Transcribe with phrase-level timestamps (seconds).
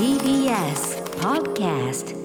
[0.00, 2.16] TBS Podcast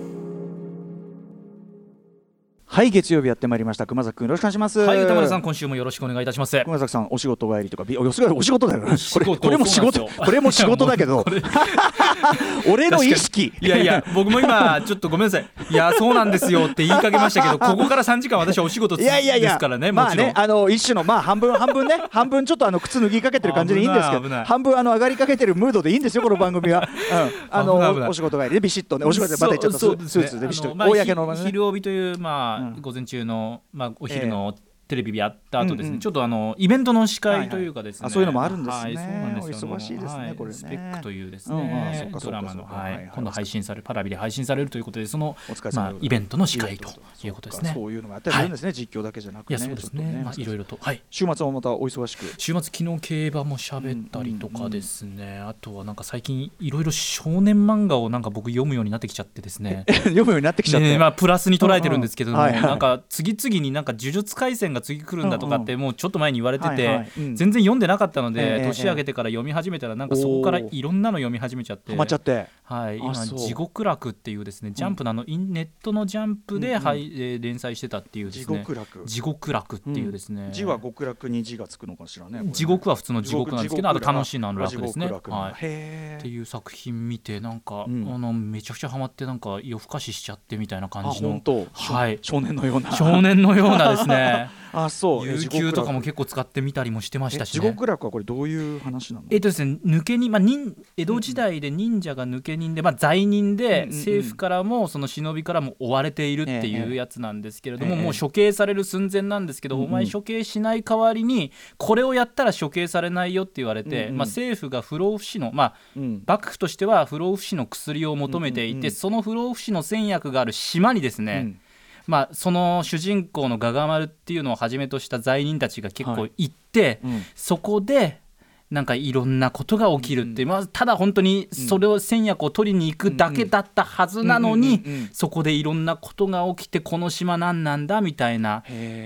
[2.65, 3.85] はい月曜日やってまいりました。
[3.85, 4.79] 熊崎君よろしくお願いします。
[4.79, 6.61] はい、歌丸さん、今週もよろしくお願いいたします。
[6.63, 10.07] 熊崎さんお仕事帰りとかびお仕事だよなこれこれも仕事。
[10.07, 11.25] これも仕事だけど
[12.71, 13.53] 俺の意識。
[13.61, 15.47] いやいや、僕も今、ちょっとごめんなさい。
[15.69, 20.25] いや、そうなんですよって言いかけましたけど、 ここから3時間、私はお仕事ついやいやいやですからね、まもちろん。
[20.27, 21.95] あねあの一種のまあ半分半分ね。
[22.11, 27.75] 半分ちょっとあの靴脱ぎかけてる感じでいいんですけど半分あの上がりかけてるムードでいいんですよこの番組は、うん、あの
[28.09, 29.79] お仕事帰りでビシッとねお仕事でまた言っちゃった。
[29.79, 30.75] スーツでビシッと。
[30.75, 32.81] 公のひ昼帯という、まあうん。
[32.81, 34.55] 午前中の、まあ、お昼の
[34.87, 35.99] テレビやった後ですね、うんうん。
[35.99, 38.11] ちょっとあのイベントの司会というかですね、はいはい。
[38.11, 38.83] あそういうのもあるんですね。
[38.83, 40.35] はい、そうなんです忙しいですねはい。
[40.35, 40.55] これね。
[40.55, 42.11] スペックというですうんうん。
[42.11, 45.35] ドラマの、ははい今度配信されるパラビで配信されるということでその
[45.73, 46.89] まあイベントの司会と
[47.23, 47.71] いうことですね。
[47.73, 50.21] そういうのがあったりするんですね、実況だけじゃなくてねいやそうですちょっとね。
[50.23, 50.77] まあいろいろと。
[50.79, 51.01] はい。
[51.09, 52.25] 週末はまたお忙しく。
[52.37, 59.85] 週末昨日競馬も喋ったりとかですね、あとはなんか最近いろいろ少年漫画をなんか僕読むようになってきちゃってですね。
[60.05, 62.69] 読むようになってきちゃって、ねまあプラスに捉えてるんですけども、うんうんはいはい。
[62.69, 71.91] なんか次々になんか呪術廻戦が次来るんだとかってもうちょっと前に言われてて、全然読んでなかったのええで、年明けてから読み始めたらなんかそこからいろんなの読み始めちゃって。
[71.91, 76.83] ハマっちゃってはい、今地獄楽っていうですねジャンプのあのインネットのジャンプで、うんうん。
[76.83, 78.59] はいえー連載してたっていうで地すね。
[78.59, 79.03] 獄楽。
[79.05, 82.51] 地獄楽っていうですね、字は極楽に字がつくのかしらねね。
[82.51, 84.25] 地獄は普通の地獄なんですけどあと楽。
[84.25, 85.07] しいのあの楽ですね。
[85.07, 85.53] はい。
[85.53, 88.13] っていう作品見てなんか、うん。
[88.13, 91.67] あのめちゃくちゃハマってなんか夜更かししちゃってみたいなあ感じの本当。
[91.71, 92.19] はい。
[92.21, 92.91] 少年のような。
[92.91, 94.49] 少年のようなですね。
[94.73, 95.27] あそう。
[95.27, 97.69] え有給とかも結構使ってみたりもしてましたしね。
[97.69, 99.25] 獄楽はこれどういう話なの？
[99.29, 116.23] えっとですね、抜け人、まあ、忍江戸時代で忍者が抜け人で、まあ、罪人で政府からもその忍びからも追われているってええいうやつなんですけれども、ええもう処刑される寸前なんですけど、お前処刑しない代わりにこれをやったら処刑されないよって言われて、まあ、政府が不老不死の、まあ、うん。
[116.25, 121.59] 幕府としては不老不死の薬を求めていて、その不老不死の戦薬がある島にですね、うん。
[122.07, 127.23] まあ、その主人公のガガマルっていうのをはじめとした罪人たちが結構行って、うん。
[127.35, 128.21] そこで
[128.71, 134.83] なんかいろんなことが起きるっていう、まあ、ただ本当にそれを戦薬を取りに行くだけだったはずなのに
[135.13, 138.63] そこでいろんなことが起きてこの島何なんだみたいな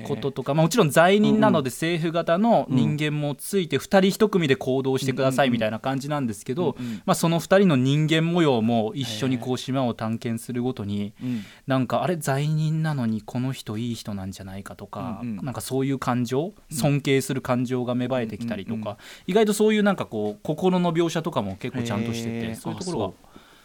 [0.08, 3.81] こととか、まあ、もちろん罪人なので政府型の人間もついて2
[4.12, 23.16] 人1組で行動してくださいみたいな感じなんですけど、まあ、その2人の人間模様も一緒にこう島を探検するごとにうんなんかあれ罪人なのにこの人いい人なんじゃないかとか、なんかそういう感情尊敬する感情が芽生えてきたりとか、意外とそういうなんかこう心の描写とかも結構ちゃんとしててそういうところ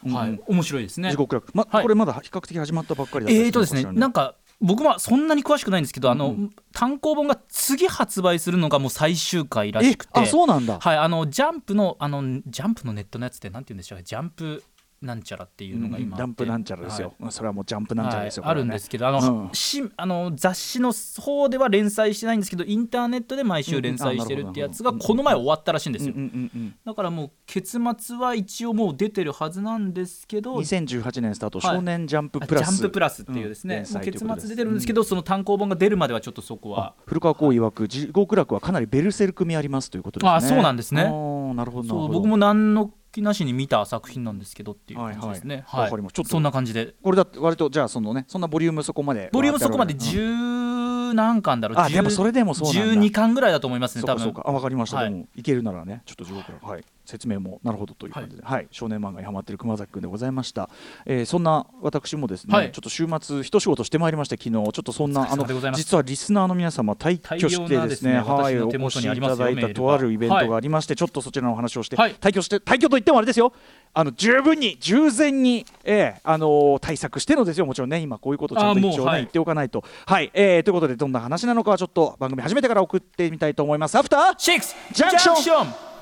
[0.07, 0.41] あが、はいうん。
[0.47, 1.11] 面白いですね。
[1.11, 1.17] 地。
[1.17, 1.83] 獄楽まはい。
[1.83, 6.37] これまだ比較的始まったばっかりだったりえーとですねなんか僕はそんなに詳しくないんですけど、あの
[6.73, 10.21] 単行本が次発売するのがもう最終回らしくて。
[10.21, 10.79] えあそうなんだ。
[10.79, 14.63] はい、あのジャンプのあのジャンプのネットのやつってなんて言うんでしょうジャンプ
[15.05, 18.53] なんちゃらっていうのが今あって、ジャンプなんちゃらですよ、それはもうジャンプなんちゃらですよ、はい。
[18.53, 19.51] あるんですけどあの、うん。
[19.53, 45.65] しあの雑誌の方では連載してないんですけどインターネットで毎週連載してるってやつがこの前終わったらしいんですよ、うんうんうんだからもう結末は一応もう出てるはずなんですけどうん、2018年スタート、はい少年ジャンプあプラスジャンププラスっていうですね、うん結末出てるんですけど、その単行本が出るまではちょっとそこは古川光曰く地獄楽はかなりベルセルク味ありますということですねあそうなんですねなるほどなるほどそう僕も何の気なしに見た作品なんですけどっていう感じですね。
[45.67, 45.85] はいはい。
[45.85, 46.13] わかります。
[46.15, 46.95] ちょっとそんな感じで。
[47.01, 53.01] これだって割とじゃあそのねそんなボリュームそこまでボリュームそこまでうん10何巻だろう？10あでもそれでもそうなんだ。
[53.01, 54.35] 12巻ぐらいだと思いますね多分。
[54.45, 55.43] あわかりました、はいでもい。
[55.43, 58.69] けるならねちょっと地獄楽はい説明もなるほどという感じで、はい。
[58.71, 60.69] 少年漫画にハマっている熊崎君でございました、
[61.07, 62.73] えーそんな私もですね、はい。
[62.73, 64.53] ちょっと週末一仕事してまいりまして昨日。
[64.53, 65.83] ちょっとそんなお疲れ様でございます。
[65.83, 68.59] 実はリスナーの皆様退去してですねねはい。
[68.61, 72.15] お越しいただいたとあるイベントがありまして、ちょっとそちらのお話をして、はい。
[72.15, 73.53] 退去して退去といってもあれですよ。
[73.93, 77.67] あの十分に従前に、えーあのー対策してのですよ。
[77.67, 79.85] もちろんね今こういうことをちゃんと一応ね、言っておかないと。
[80.07, 83.97] はい、えーということでどんな話なのかはちょっと番組始めてから送ってみたいと思います。
[83.97, 85.94] アフターシックスジャンクション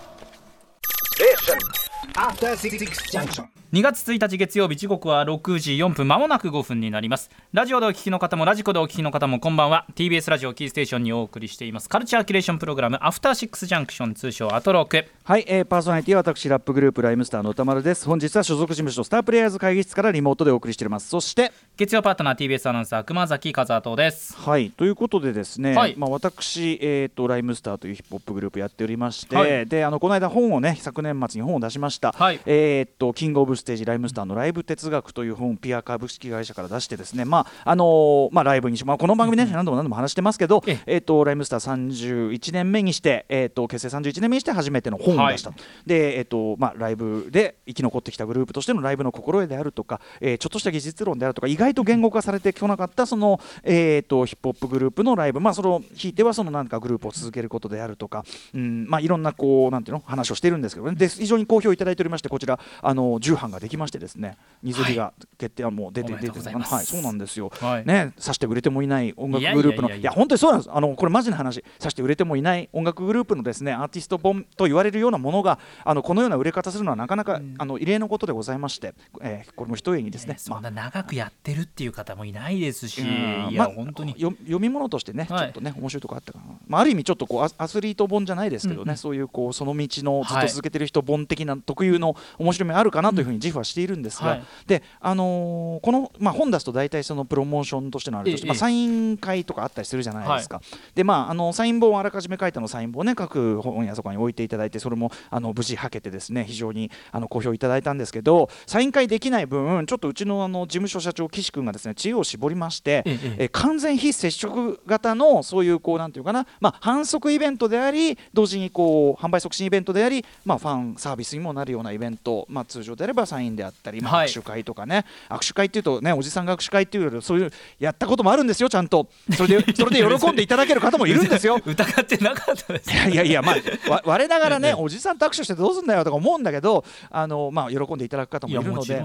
[3.72, 7.30] 2月1日月曜日時刻は6時4分まもなく5分になります。
[7.52, 9.86] ラジオでお聞きの方もラジコでお聞きの方もこんばんは。
[9.94, 11.88] TBS ラジオキーステーションにお送りしています。
[11.88, 15.06] カルチャーキュレーションプログラムアフターシックスジャンクション通称アトローク。
[15.24, 18.06] はい、えー、パーソナリティは私ラップグループライムスターの歌丸です。
[18.06, 21.08] 本日は所属事務所スタープレイヤーズ会議室からリモートでお送りしております。
[21.08, 24.36] そして月曜パートナー TBS アナウンサー熊崎和人です。
[24.36, 24.70] はい。
[24.72, 25.94] ということでですね、はい。
[25.96, 29.66] まあ、私、えー、とライムスターというヒップホップグループやっておりまして、はい。
[29.66, 32.38] であのこの間本をね昨年末に本を出しました、はい。
[32.44, 40.96] えー、とキングオブステージライムスターのライブ哲学という本をピア株式会社から出してですねまああのーまあライブにしまあこの番組ね、何度も何度も話してますけど、ええ。
[40.98, 58.24] ー、とライムスター31年目にして、えー、と結成31年目にして初めての本を出した、はで、えーとまあ、ライブで生き残ってきたグループとしてのライブの心得であるとか、えーちょっとした技術論であるとか意外と言語化されてこなかったその、えー、とヒップホップグループのライブ、まあ、そのひいてはそのなんかグループを続けることであるとか、
[58.54, 60.02] うんまあ、いろんなこうなんていうの？
[60.04, 60.96] 話をしてるんですけどね。
[60.96, 64.36] で非常に好評いただいておりましてこちらあの重版ができましてですね。
[64.62, 67.86] 水着が決定はもう出て、おめで出てますはい、そうなんですよ、はい。
[67.86, 70.02] ねさして売れてもいない音楽グループのいやいやいやいや。
[70.02, 70.70] いや本当にそうなんです。
[70.72, 71.64] あのこれマジな話。
[71.78, 83.48] さして売れてもいない音楽グループのですねアーティスト本と言われるようなものがあのこのような売れ方するのはなかなか、あの異例のことでございまして、えーこれも一重にですね、そんな長くやってるっていう方もいないですし、うん。
[83.50, 84.14] いや、まあ本当に。
[84.18, 85.46] よ読み物としてね、はい。
[85.46, 94.42] ちょっとね面白いとこあったかな、まあ、ある意味ちょっとこうアアスリート本じゃないですけどね、そういうこうその道のずっはいと続けてる人本的な特有の面白みあるかなというふうに自負はしているんですが、はい。
[94.66, 100.60] であのーこの、まあ、本出すと大体そのプロモーションとしてのあれとまあ、サイン会とかあったりするじゃないですか、
[100.94, 129.08] でまああのサイン本をあらかじめ書いたのサイン本をね各本屋とかに置いていただいてそれもあの無事はけてですね非常にあの好評いただいたんですけどサイン会できない分ちょっとうちのあの事務所社長岸君がですね知恵を絞りまして、ええ完全非接触型のそういうこうなんていうかな、まあ、反則イベントであり同時にこう販売促進イベントであり、まあ、ファンサービスにもなるようなイベント、まあ、通常であればサインであったり、まあ、はい握手会とかね、握手会っていうとねおじさんが握手会っていうよりそういうやったこともあるんですよちゃんと。
[129.36, 131.60] それで それで喜んでいただける方もいるんですよ。
[131.64, 139.02] 疑ってなかったですいやいやいや、まあ、わ我ながらね、おじさんと握手してどうすんだよとか思うんだけど、あのまあ、喜んでいただく方いもいるので。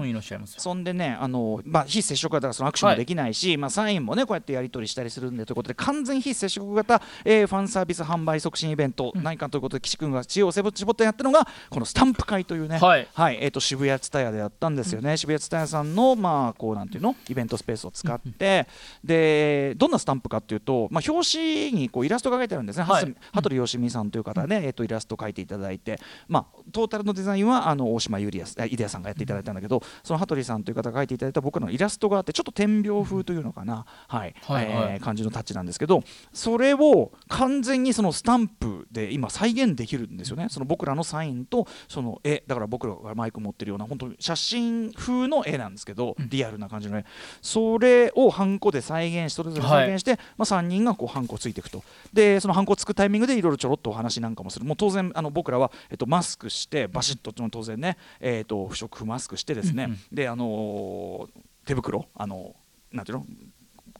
[0.58, 13.08] そんでね、あのまあ、非接触型だからその握手もできないし、まあ、サインもねこうやってやり取りしたりするんでということで完全非接触型、えーファンサービス販売促進イベント、何かということで岸君が知恵を絞ってやったのがこのスタンプ会というね、はい。
[13.40, 18.66] えー、と渋谷ツタヤでやったんですよね、渋谷ツタヤさんの、まあ、こうなんていうのイベントスペースを使って、
[19.02, 23.14] でどんなスタンプかっていうと、まあ、表紙にこうイラストが書いてあるんですね、はい。
[23.32, 25.98] 羽鳥よしみさんという方ね、えー、とイラストを描いていただいて、
[26.28, 34.34] まあ、トータルのデザインはあの大島ゆりやデアさんがやっていただいたんだけど、その羽鳥さんという方が描いていただいた僕らのイラストがあってちょっと点描風というのかな、はい。
[34.42, 34.92] はいはい。
[34.92, 40.48] えー感じのタッチなんですけどそれを完全にそのスタンプで今再現できるんですよね。
[40.50, 42.42] その僕らのサインとその絵。
[42.46, 47.04] だから僕らがマイク持ってるような本当に写真風の絵なんですけど、リアルな感じの絵。
[47.42, 51.82] それをハンコで再現しそれぞれ再現して、まあ、3人がこうハンコついていくと。
[52.12, 54.64] でそのハンコつくタイミングでいろいろちょろっとお話なんかもする。
[54.64, 59.98] もう当然あの僕らは、えっと、マスクしてバシッと当然ね、えっと不織布マスクしてですね、うんうん。
[60.12, 62.08] であのー手袋？
[62.14, 62.56] あの
[62.92, 63.26] なんていうの？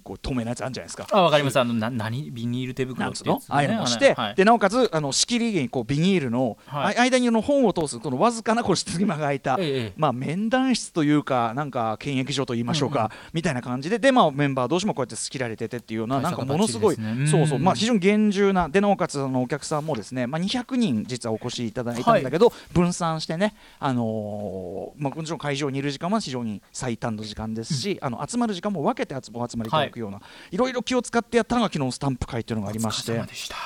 [0.08, 1.06] こう透明なやつあるんじゃないですか。
[1.12, 1.60] あわかります。
[1.60, 2.30] あのな何？
[2.30, 4.34] ビニール手袋ってやつのああいうのをして、はい。
[4.34, 6.96] でなおかつあの仕切りにこうビニールの、はい。
[6.96, 9.92] あ間にの本を通すこのわずかなこう隙間が空いた、ええええ。
[9.96, 33.20] まあ、面談室というかなんか検疫所と言いましょうか、みたいな感じでで、まあ、メンバー同士もこうやって仕切られててっていうようななんかものすごい、ねそうそう、まあ、非常に厳重なでなおかつあのお客さんもですね、まあ、200人実はお越しいただいたんだけど、分散してね、あのーまあ、もちろん会場にいる時間は非常に最短の時間ですし、あの集まる時間も分けて集お集まりいただくような、い、ろいろ気を使ってやったのが昨日スタンプ会っていうのがありまして。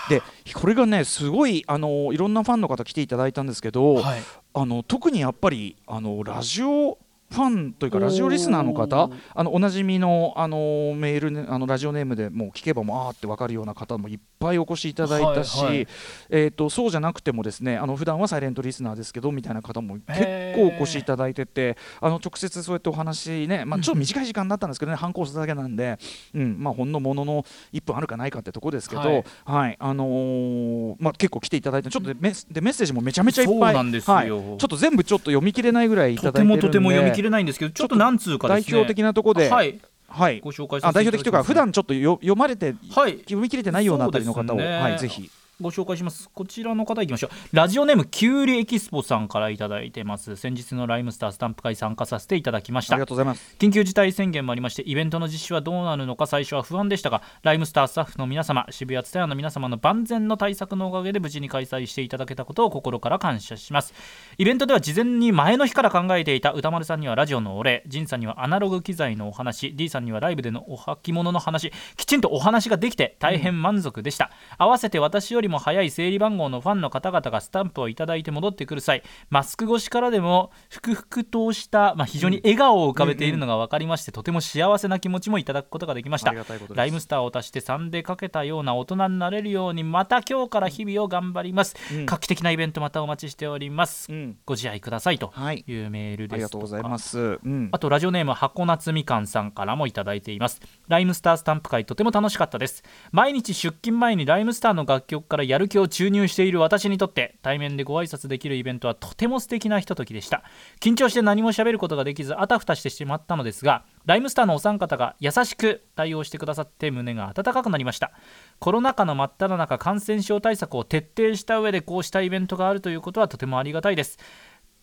[0.08, 0.22] で
[0.54, 4.22] これがねすごいあのいろんなファンの方来ていただいたんですけど、はい。
[4.54, 6.98] あの特にやっぱりあのラジオ
[7.32, 15.88] ファンというかラジオリスナーの方あのおなじみのあのメールねあのラジオネームでもう聞けばもうあーって分かるような方もいっぱいお越しいただいたし、はいはい。
[16.30, 20.20] えー、とそうじゃなくてもですねあの普段はサイレントリスナーですけどみたいな方も結
[20.56, 25.98] 構お越しいただいててあの直接そうやってお話ね、まあ、ちょっと短い時間だったんですけどね反抗するだけなんで、
[26.34, 29.06] うんまあ、ほんのものの1分あるかないかってとこですけど、は
[29.44, 34.14] はいいあのーまあ、結構来ていただいてちょっとメッでメッセージもめちゃめちゃいっぱいそうなんですよ。
[34.14, 36.54] はい、ちょっと全部ちょっと読み切れないぐらいいただいてるんで。
[36.56, 38.72] とてもとても読み切れないんですけどちょっと何通かですね。
[38.72, 39.80] 代表的なところで、はい。
[40.08, 41.46] はい、ご紹介さあ代表的せていただきます。
[41.46, 43.18] というか普段ちょっとよ読まれてはい。
[43.20, 44.78] 読み切れてないようなあたりの方を、ね。
[44.78, 46.30] はい、ぜひご紹介します。
[46.32, 47.56] こちらの方いきましょう。
[47.56, 50.34] ラジオネームキュウリエキスポさんからいただいてます。
[50.36, 52.94] 先日のライムスタースタンプ会参加させていただきました。
[52.94, 53.54] ありがとうございます。
[53.58, 63.94] 緊急事態宣言もありましてイベントの実施はどうなるのか最初は不安でしたがライムスタースタッフの皆様渋谷ツタヤの皆様の万全の対策のおかげで無事に開催していただけたことを心から感謝します。
[64.38, 67.84] イベントでは事前に前の日から考えていた歌丸さんにはラジオのお礼。
[67.86, 69.74] 仁さんにはアナログ機材のお話。
[69.74, 71.72] D さんにはライブでのお履物の話。
[71.96, 86.32] きちんとお話ができて大変満足でした、合わせて私よりりも早い整理番号のファンの方々がスタンプをいただいて戻ってくる際マスク越しからでもふくふくとした、まあ、非常に笑顔を浮かべているのが分かりまして、とても幸せな気持ちもいただくことができました。
[86.74, 92.06] ライムスターを足して3でかけたような大人になれるようにまた今日から日々を頑張ります、うん。
[92.06, 94.36] 画期的なイベントまたお待ちしております、うん。
[94.44, 95.64] ご自愛くださいとはい。
[95.66, 97.18] いうメールですありがとうございますす。
[97.44, 97.68] うん。
[97.72, 100.60] あとラジオネーム箱夏みかんさんからもいただいています。
[100.88, 102.82] ライムスタースタンプ会とても楽しかったです。
[103.12, 110.42] 毎日出勤前にライムスターの楽曲からやる気を注入している私にとって対面でご挨拶できるイベントはとても素敵なひとときでした。
[110.78, 118.12] 緊張して何も喋ることができずあたふたしてしまったのですがライムスターのお三方が優しく対応してくださって胸が温かくなりました。
[118.58, 124.18] コロナ禍の真っ只中感染症対策を徹底した上でこうしたイベントがあるということはとてもありがたいです。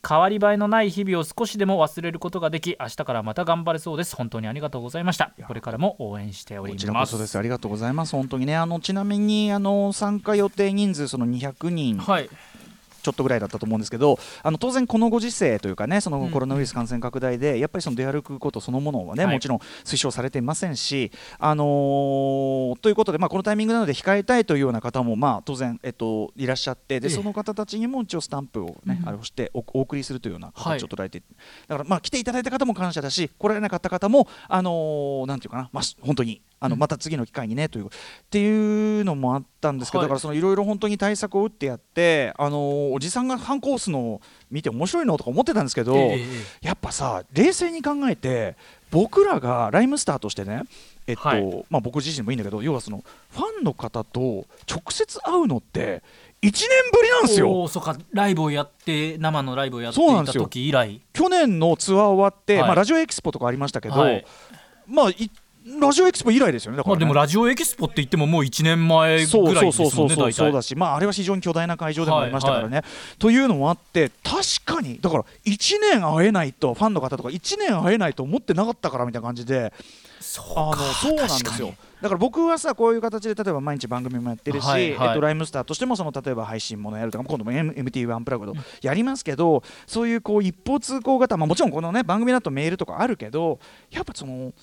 [0.07, 4.15] 変わり映えのない日々を少しでも忘れることができ明日からまた頑張れそうです。
[4.15, 5.33] 本当にありがとうございました。
[5.47, 7.37] これからも応援しておりこちらますこそです。
[7.37, 8.13] ありがとうございます。
[8.13, 11.97] 本当にね、あのちなみにあの参加予定人数その200人。
[11.97, 12.29] はい
[13.01, 19.33] ちょっとぐらいだったと思うんですけど、あの当然このご時世というかね、そのうんコロナウイルス感染拡大で、やっぱりその出歩くことそのものはね、はい。
[19.33, 27.13] もちろん推奨されていませんし、あのーということで、まあこのタイミングなので控えたいというような方もまあ当然えっといらっしゃって、でええ。
[27.13, 30.79] その方たちにも一応スタンプをね、うんあれをしておお送りするというようなはい。
[30.79, 31.21] 形を捉えて、
[31.67, 36.79] だからまあ来ていただいた方も感謝だし、来られなかった方もあのーなんていうかな、まあ本当にあのうん。
[36.79, 37.89] また次の機会にねというっ
[38.29, 40.07] ていうのもあったんですけど、はい。
[40.07, 45.95] だからそのいろいろ本当に対策を打ってやって、あのーおじさんがハンコ押すのを見て面白いのとか思ってたんですけど、
[46.61, 48.55] やっぱさ冷静に考えて
[48.91, 50.63] 僕らがライムスターとしてね、
[51.07, 51.65] えっとはい。
[51.69, 56.03] まあ、僕自身もいいんだけど要はそのファンの方と直接会うのって
[56.41, 56.57] 1年
[56.93, 57.67] ぶりなんですよ。
[57.67, 61.01] そうかライブをやって生のライブをやっていた時以来。
[61.13, 62.63] 去年のツアー終わって、はい。
[62.63, 64.25] まあ、ラジオエキスポとかありましたけど、はい。
[64.87, 65.29] まあい
[65.65, 66.99] ラジオエキスポ以来ですよねだから、ね。
[66.99, 70.33] まあでもラジオエキスポって言ってももう1年前そうぐらいそうそうそうそうですもんね大体。
[70.33, 72.83] そうだし、まあ、あれは非常に巨大な会場でもありましたからね。
[73.17, 79.73] というのもあって確かにだから1年会えないとファンの方とか1年会えないと思ってなかったからみたいな感じで。
[80.19, 81.73] そうあのそうなんですよ。
[82.01, 85.07] だから僕はさこういう形で例えば毎日番組もやってるし、はいはい。
[85.09, 93.59] えっと、ライムスターとしてもその例えば配信ものやるとか今度も M- MT1 アンプラグドやりますけど、そういうこう一方通行型、まあ、もちろんこのね番組だとメールとかあるけど
[93.91, 94.53] やっぱその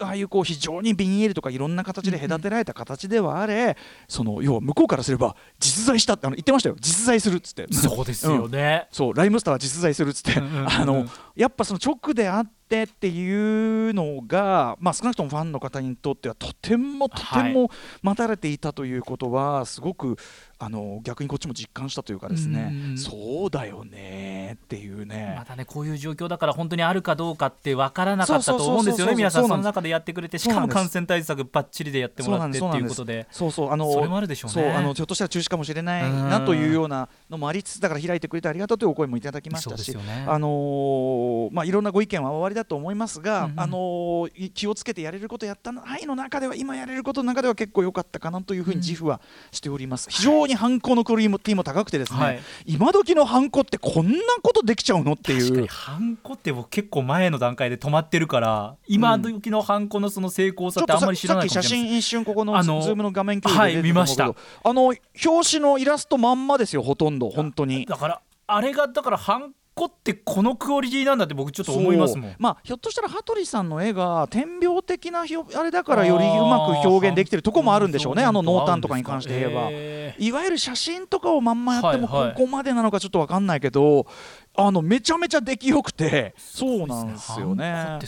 [0.00, 3.76] ああいうこう非常にビニールとかいろんな形で隔てられた形ではあれ、
[4.08, 6.76] その要は向こうからすれば実在したってあの言ってましたよ。
[6.80, 7.66] 実在するっつって。
[7.72, 10.68] そうですよね、そうライムスターは実在するっつって、うんうんうんうん。
[10.70, 11.06] あの
[11.36, 17.70] やっぱその直であってっていうのが、まあ、少なくともファンの方にとってはとてもとても
[18.02, 20.16] 待たれていたということはすごく
[20.58, 25.34] あの逆にこっちも実感したというかですね、うそうだよねっていうね。
[25.36, 33.26] またねこういう状況だから本当にあるかどうかって分からなかったと思うんですよね皆さんその中でやってくれてしかも感染対策ばっちりでやってもらってっていうことで。
[33.32, 34.72] そうそうあのそれもあるでしょうね。
[34.72, 43.60] あのひょっとしたら中止かもしれないなというようなのもありつつだから開いてくれてありがとうというお声もいただきましたし、あのーまあいろんなご意見はおありだと思いますが、うんうん。
[43.60, 50.08] あの気をつけてやれることやった範囲の中では今やれることの中では結構良かったかなというふうに自負はしております。
[50.10, 52.40] 非常にハンコのクオリティも高くてですね、はい。
[52.66, 55.42] 今時のハンコってこんなことできちゃうのっていう。
[55.42, 55.68] 確かに。
[55.68, 61.88] ハンコって僕結構前の段階で止まってるから今時のハンコのその精巧さってあんまり知らさっきないかもしれない。
[61.88, 64.24] 写真一瞬ここの Zoom の画面共有ではい見ました。
[64.24, 67.86] あの表紙のイラストまんまですよほとんど本当に。
[67.86, 72.34] だからあれがだからハンコってこのクオリティなんだって僕ちょっと思いますもん。
[72.38, 78.24] まあひょっとしたら羽鳥さんの絵が点描的なあれだからよりうまく表現できてるとこもあるんでしょうね。
[78.24, 79.68] あの濃淡とかに関して言えば。
[79.70, 84.06] えいわゆる写真とかをまんまやってもここまでなのかちょっと分かんないけど、
[84.54, 87.98] あのめちゃめちゃ出来よくてそうなんですよね。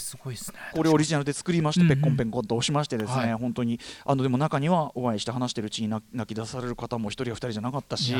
[0.74, 3.32] これオリジナルで作りまして、ペッコンペッコンと押しましてですね、はい。
[3.34, 8.14] 本当にあのでも中にはお会いして話してるうちに泣泣き出される方も一人や二人じゃなかったし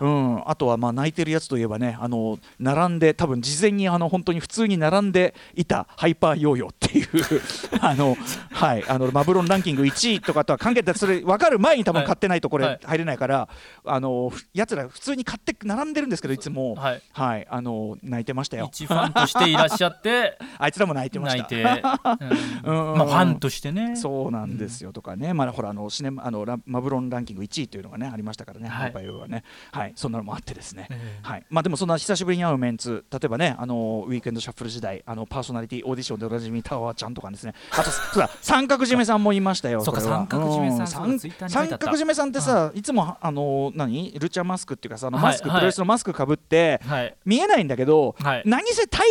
[0.00, 7.08] うん、あとはまあ泣いてるやつといえばねあの並んで多分事前にあの本当に普通に並んでいたハイパーヨーヨーっていう
[7.80, 8.16] あの
[8.50, 8.84] はい。
[8.88, 12.06] あのマブロンランキング1位とかとは関係ないそれ分かる前に多分はい。
[12.06, 12.68] 買ってないとこはい。
[12.68, 13.48] れ入れないから、
[13.84, 16.74] あのふやつら普通に買って並んでるんですけどいつも。
[16.74, 17.02] はい。
[17.12, 18.66] はいあの泣いてましたよ。
[18.72, 21.42] 一ファンとしていらっしゃって あいつらも泣いてました。
[21.42, 21.64] 泣いて、
[22.64, 22.92] うん。
[22.92, 22.98] うん。
[22.98, 23.96] まあ、ファンとしてね。
[23.96, 28.94] そうなんですよとかね、まあほらあのシネマあのラマブロンランキング1位というのがねありましたからね、はい。
[28.94, 31.28] はね、はい、そんなのもあってですね、ええ。
[31.28, 37.90] はい、まあでもそんな久しぶりに会うメンツ、例えばねあのウィークエンドシャッフル時代あのパーソナリティオーディションでおなじみタワーちゃんとかですね、あと
[38.42, 39.82] 三角締めさんもいましたよ。
[39.82, 40.18] そうかれは。
[40.18, 41.18] 三角締めさん
[41.50, 42.82] 三角締めさんってさ、い。
[42.82, 44.12] つもあの何？
[44.18, 45.58] ルチャマスクっていうかさあのはいマスク、はい。
[45.58, 46.80] プロレスのマスクかぶって。
[46.84, 47.14] はい。
[47.24, 48.42] 見えないんだけど、はい。
[48.44, 49.08] 何せ体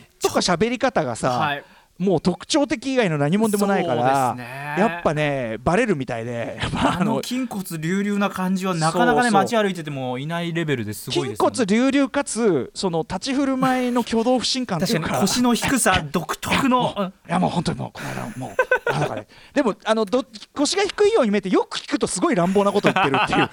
[0.00, 1.64] 型とか喋り方がさ、はい
[1.98, 4.44] もう特徴的以外の何もでもないから、ね。
[4.78, 15.20] やっぱねバレるみたいであの筋骨隆々な感じはなかなかね街歩いててもいないレベルですごい筋です、ね、骨隆々かつその立ち振る舞いの挙動不信感っていうか。
[15.20, 16.94] 腰の低さ 独特の。
[16.96, 18.50] うんいやもう本当にもうこの間もう
[18.92, 20.24] あだからねでもあのど
[20.54, 23.48] 腰が低いように見えてよく聞くとすごい乱暴なこと言ってるっていう。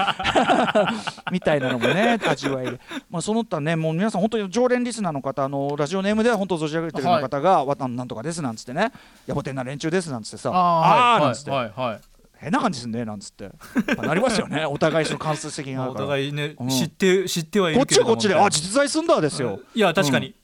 [1.32, 8.92] みたいなのもね味わいで、まあ、その他ねもう皆さん本当に常連リスナーの方あのラジオネームでは本当存じ上げてる方が「わたんなんとかです」なんつってね
[9.28, 12.02] 「野暮天な連中です」なんつってさ「ああー」なんつって、はいはいはい
[12.44, 13.50] 変な感じすんねなんつって。
[14.02, 14.66] なりますよね。
[14.68, 16.70] お互いその間接的があるお互いね、うん。
[16.70, 18.18] 知って知ってはいこっるけれども。
[18.18, 19.62] ちはこっちで「あ実在すんだ」ですよ。
[19.74, 20.36] いや確かに、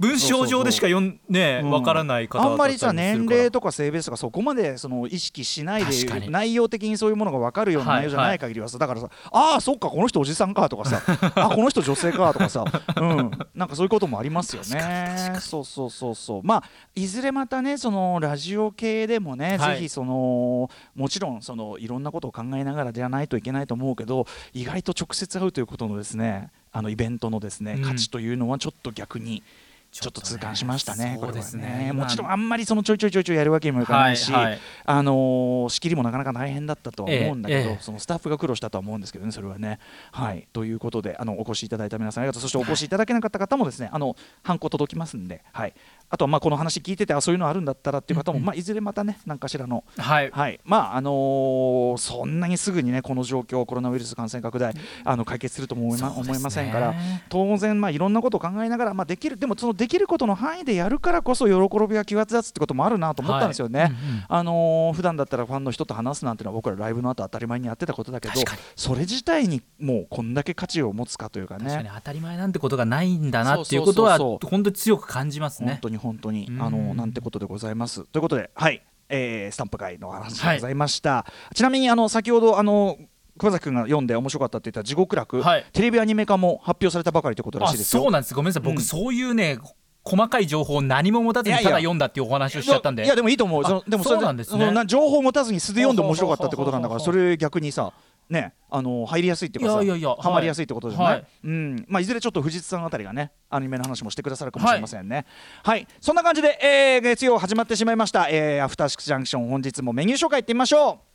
[0.00, 1.70] 文章上でしか読んねうん。
[1.70, 3.26] わからない方あんまりさだったするから。
[3.26, 11.02] 年齢とか性別とかそこまでその意識しないで内容的にそういうものが分かるようなはい内容じゃない限りはさだからさああそっかこの人おじさんかとかさ
[11.34, 12.64] あこの人女性かとかさ
[12.96, 13.30] うん。
[13.54, 15.32] なんかそういうこともありますよね。
[15.40, 16.42] そうそうそうそう。
[16.44, 16.64] まあ
[16.94, 19.76] いずれまたねそのラジオ系でもね、はい。
[19.76, 27.82] ぜひそのもちろんそのいろんなことを考えながらではないといけないと思うけど意外と直接会うということのですねあのイベントのですね、うん。
[27.82, 29.42] 価値というのはちょっと逆に
[29.90, 31.12] ちょっと痛感しましたね。
[31.12, 31.16] ね。
[31.18, 34.58] これは今もちろんあんまりそのちょいちょいちょいちょいやるわけにもいかないし、はいはい。
[34.84, 37.78] あのー仕切りもなかなか大変だったとは思うんだけど、ええええ。
[37.80, 39.78] そのスタッフが苦労したとは思うんですけどね、それはね。
[40.12, 42.42] はい、ということであのお越しいただいた皆さんありがとう。
[42.42, 45.74] そしてお越しいただけなかった方もですね、あのハンコ届きますんで、はい、
[46.10, 50.30] あとはまあこの話聞いててあそういうのあるんだったらっていう方も、まあ、いずれまたね何かしらのはい。
[50.30, 50.60] はい。
[50.64, 54.74] まああのーそんなにすぐにねこの状況コロナウイルス感染拡大
[55.04, 56.94] あの解決するとも思い,、ま思いませんから
[57.28, 61.52] 当然まあいろんなことを考えながら、まあ、できるでもそのできることの範囲でやるからこそ喜
[61.88, 63.80] びが際立つってこともあるなと思ったんですよね。
[63.80, 64.24] はいうんうん。
[64.28, 68.34] あのー普段だったらファンの人と話すなんてのは僕らライブの後当たり前にやってたことだけど
[68.74, 71.90] それ自体にもうこんだけ価値を持つかというか確かにね。
[71.94, 75.72] 当たり前なんてことがないんだなっていうことは本当に強く感じますね。
[75.72, 76.62] 本当に本当にうん。
[76.62, 78.04] あのなんてことでございます。
[78.04, 81.26] ということで、はい、えースタンプ会のお話でございました。
[81.54, 82.98] ちなみにあの先ほどあの
[83.38, 85.66] 熊崎君が読んで面白かったって言った地獄楽、はい。
[85.72, 88.02] テレビアニメ化も発表されたばかりということらあしいですよ。
[88.02, 88.34] そうなんです。
[88.34, 88.62] ごめんなさい。
[88.62, 88.82] 僕、うん。
[88.82, 89.58] そういうね
[90.04, 93.04] 細かい情報を何も持たずにただ読んだっていうお話をしちゃったんで。
[93.04, 93.64] いやでもいいと思う。
[93.64, 94.72] そでもそれそうなんですね。
[94.86, 97.92] 情報を持たずに素で読んで面白かったってことなんだから、そうれ逆にさ。
[98.28, 101.26] ね、あの入りやすいっていうかさいやいやいやハマりやすいってことじゃない、はい。
[101.44, 101.86] うん。
[101.88, 105.24] まあ、いずれちょっと藤津さんあたりがねアニメの話もしてくださるかもしれませんね。
[105.64, 111.07] はい、そんな感じで、えー月曜始まってしまいました、えーアフターシックスジャンクション本日もメニュー紹介いってみましょう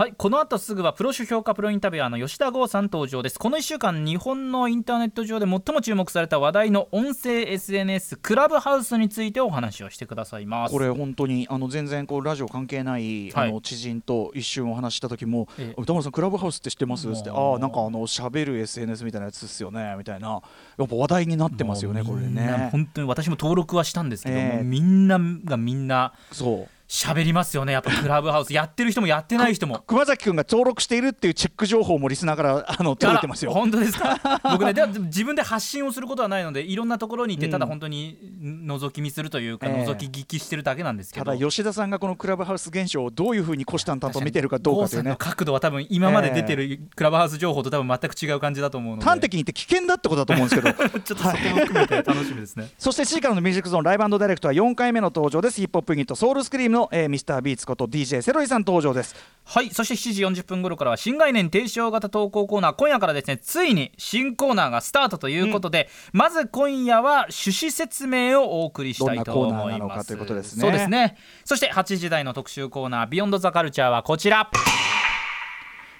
[0.00, 3.38] はいこの後すぐはプロ書評価プロインタビュアーの吉田剛さん登場です。
[3.38, 10.72] この1週間日本のインターネット上で最も注目された話題の音声 SNS クラブハウスについてお話をしてくださいます。
[10.72, 13.50] これ本当にあの全然こうラジオ関係ない、はい。
[13.50, 20.40] あの知人と一瞬お話しした時もええ「歌丸さんクラブハウスって知ってます?」って「もうああなんかあの喋る SNS みたいなやつですよね」みたいな
[20.78, 22.70] やっぱ話題になってますよねこれね。
[22.72, 24.64] 本当に私も登録はしたんですけども、ええ。
[24.64, 27.72] みんながみんなそう喋りますよね。
[27.72, 28.52] やっぱクラブハウス。
[28.52, 29.78] やってる人もやってない人も。
[29.86, 33.52] 熊崎君が登録しているっていうチェック情報もリスナーから あの届いてますよ。
[33.52, 34.18] 本当ですか？
[34.50, 37.52] 僕ねでも自分で発信をすることはないのでいろんなところに行ってうん。
[37.52, 38.18] ただ本当に
[38.66, 39.86] 覗き見するというか、ええ。
[39.88, 41.26] 覗き聞きしてるだけなんですけど。
[41.26, 45.14] ただ吉田さんがこのクラブハウス現象をどういうふうに虎視眈々と見てるかどうかというね。
[45.16, 49.08] 角度は多分今まで出てるクラブハウス情報と多分全く違う感じだと思うので。
[49.08, 50.90] 端的に言って危険だってことだと思うんですけど。
[51.00, 52.68] ちょっとそこも含めて楽しみですね。
[52.76, 55.56] そして C からのミュージックゾーンライブダイレクトは4回目の登場です。
[55.60, 59.14] ヒップホップユニットソウルスクリームの、えー、ミスタービーツこと DJ セロイさん登場です。
[59.44, 70.60] はいそして7時40分頃からは新概念提唱型投稿コーナー今夜からですねついに新コーナーがスタートということで、まず今夜は趣旨説明をお送りしたいと思いどんなコーナーなのますかということですね。
[70.62, 71.16] そうですね。
[71.44, 74.50] そして8時台の特集コーナービヨンドザカルチャーはこちら。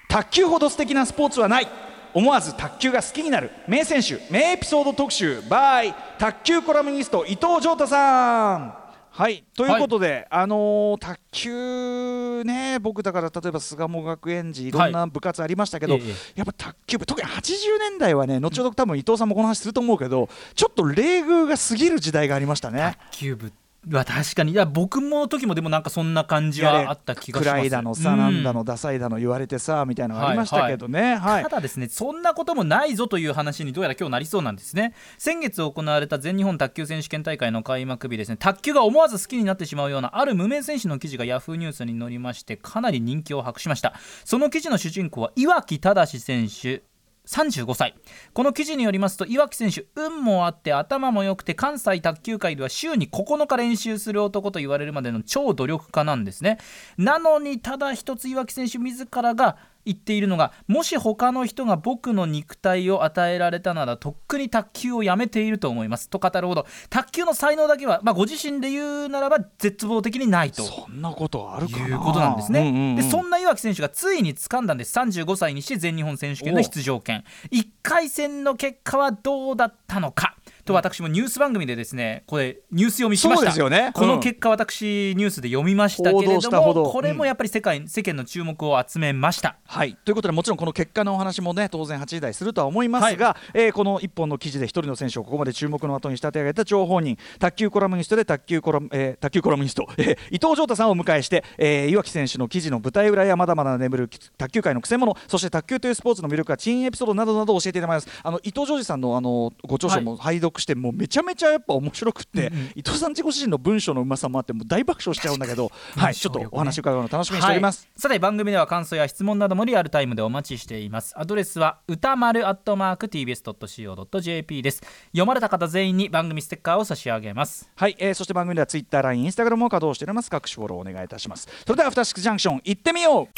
[0.08, 1.68] 卓球ほど素敵なスポーツはない。
[2.12, 3.50] 思わず卓球が好きになる。
[3.68, 8.89] 名選手名エピソード特集 by 卓球コラムニスト伊藤浄太さん
[9.20, 9.44] はい。
[9.54, 14.70] ということで、あのー卓球ね僕だから例えば巣鴨学園時い。
[14.70, 16.00] ろんな部活ありましたけど、ええ
[16.36, 17.42] やっぱ卓球部特に80
[17.80, 22.96] 年代はね後ほど多分伊藤さんもこの話すると思うけどちょっと冷遇が過ぎる時代がありましたね。
[23.10, 23.52] キューブは
[23.88, 24.52] 確かに。
[24.52, 27.56] いや僕も時もでもなんかそんな感じはあった気がします。
[27.56, 28.18] 暗いだのさ、うん。
[28.18, 31.16] なんだのダサいだの言われてさみたいなのがありましたけどね。
[31.16, 31.42] はい。
[31.42, 34.94] ただですねそんなこともないぞという話にどうやら今日なりそうなんですね。
[35.16, 38.36] 先月行われた全日本卓球選手権大会の開幕日ですね。
[38.36, 43.94] 卓球が思わず好きになってしまうようなある無名選手の記事がヤフーニュースに載りましてかなり人気を博しました。
[44.24, 46.82] その記事の主人公は岩城正選手
[47.30, 47.94] 35歳。
[48.32, 56.58] この記事によりますと岩城選手運もあって頭も良くて関西卓球界では週に9日練習する男と言われるまでの超努力家なんですね。
[56.98, 66.08] なのにただ一つ岩城選手自らが言っているのがもし他の人が僕の肉体を与えられたならとっくに卓球をやめていると思います。
[66.08, 70.62] と語るほど卓球の才能だけは、まあ、ご自身で言うならば絶望的にないと。
[70.62, 74.98] そんなことあるいうことなんですね、うんうんうんでそんな岩城選手がついに掴んだんです。
[74.98, 77.24] 35歳にして全日本選手権の出場権。
[77.50, 83.40] 1回戦の結果はどうだったのかと私もニュース番組でですねこれニュース読みしました。
[83.40, 83.86] そうですよね。
[83.86, 89.58] うんこの結果私ニュースで読みましたけれどもこれもやっぱり世界世間の注目を集めました。
[89.66, 108.08] はい、ということでもちろんこの結果のお話もね当然8時台するとは思いますが、えーこの1本の記事で1人の選手をここまで注目の後に仕立て上げた張本人卓球コラムニストで卓球コラム、えー卓球コラムニスト、 えー伊藤浄太さんをお迎えして、えー岩城選手の記事の舞台裏やまだまだ眠る卓球界のくせ者そして卓球というスポーツの魅力やチーンエピソードなどなどを教えていただきます。
[108.22, 117.86] あの伊藤浄二さんのあのご著書も拝読して、もうめちゃめちゃやっぱ面白くって、伊藤さん自己自身の文章のうまさもあってもう大爆笑しちゃうんだけど、はい、ちょっとお話伺うの楽しみにしております。
[117.86, 130.30] はい、さて番組では感想や質問などもリアルタイムでお待ちしていますアドレスは歌丸アットマーク TBS.CO.JP です読まれた方全員に番組ステッカーを差し上げますはい、えー、そして番組ではツイッター、LINE、インスタグラムも稼働しております。
[130.30, 131.48] 各種フォローお願いいたします。
[131.66, 133.28] それではアフターシックスジャンクション行ってみよう。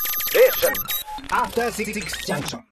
[1.28, 1.92] After Six
[2.26, 2.60] Junction.